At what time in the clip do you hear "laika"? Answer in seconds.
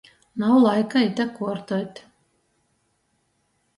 0.63-0.97